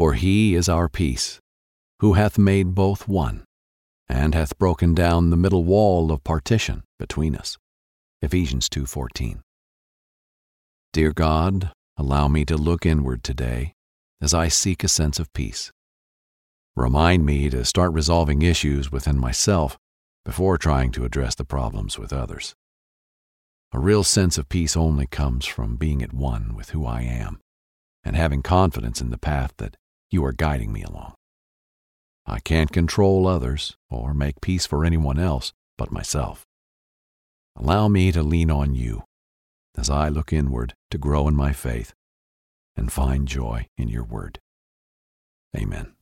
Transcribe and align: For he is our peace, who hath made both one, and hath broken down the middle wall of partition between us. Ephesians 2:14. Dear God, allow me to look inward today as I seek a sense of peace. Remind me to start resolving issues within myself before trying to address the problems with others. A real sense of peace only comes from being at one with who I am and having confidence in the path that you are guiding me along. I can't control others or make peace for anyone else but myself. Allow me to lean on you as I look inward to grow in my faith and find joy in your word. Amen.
For 0.00 0.14
he 0.14 0.54
is 0.54 0.66
our 0.66 0.88
peace, 0.88 1.40
who 1.98 2.14
hath 2.14 2.38
made 2.38 2.74
both 2.74 3.06
one, 3.06 3.44
and 4.08 4.34
hath 4.34 4.56
broken 4.56 4.94
down 4.94 5.28
the 5.28 5.36
middle 5.36 5.62
wall 5.62 6.10
of 6.10 6.24
partition 6.24 6.84
between 6.98 7.36
us. 7.36 7.58
Ephesians 8.22 8.70
2:14. 8.70 9.42
Dear 10.94 11.12
God, 11.12 11.74
allow 11.98 12.28
me 12.28 12.46
to 12.46 12.56
look 12.56 12.86
inward 12.86 13.22
today 13.22 13.74
as 14.22 14.32
I 14.32 14.48
seek 14.48 14.82
a 14.82 14.88
sense 14.88 15.18
of 15.18 15.30
peace. 15.34 15.70
Remind 16.74 17.26
me 17.26 17.50
to 17.50 17.62
start 17.66 17.92
resolving 17.92 18.40
issues 18.40 18.90
within 18.90 19.18
myself 19.18 19.76
before 20.24 20.56
trying 20.56 20.92
to 20.92 21.04
address 21.04 21.34
the 21.34 21.44
problems 21.44 21.98
with 21.98 22.10
others. 22.10 22.54
A 23.72 23.78
real 23.78 24.02
sense 24.02 24.38
of 24.38 24.48
peace 24.48 24.78
only 24.78 25.06
comes 25.06 25.44
from 25.44 25.76
being 25.76 26.00
at 26.00 26.14
one 26.14 26.54
with 26.54 26.70
who 26.70 26.86
I 26.86 27.02
am 27.02 27.38
and 28.02 28.16
having 28.16 28.40
confidence 28.42 29.02
in 29.02 29.10
the 29.10 29.18
path 29.18 29.52
that 29.58 29.76
you 30.10 30.24
are 30.24 30.32
guiding 30.32 30.72
me 30.72 30.82
along. 30.82 31.14
I 32.26 32.38
can't 32.40 32.72
control 32.72 33.26
others 33.26 33.76
or 33.90 34.14
make 34.14 34.40
peace 34.40 34.66
for 34.66 34.84
anyone 34.84 35.18
else 35.18 35.52
but 35.78 35.92
myself. 35.92 36.44
Allow 37.56 37.88
me 37.88 38.12
to 38.12 38.22
lean 38.22 38.50
on 38.50 38.74
you 38.74 39.04
as 39.76 39.90
I 39.90 40.08
look 40.08 40.32
inward 40.32 40.74
to 40.90 40.98
grow 40.98 41.28
in 41.28 41.34
my 41.34 41.52
faith 41.52 41.92
and 42.76 42.92
find 42.92 43.26
joy 43.26 43.66
in 43.76 43.88
your 43.88 44.04
word. 44.04 44.38
Amen. 45.56 45.94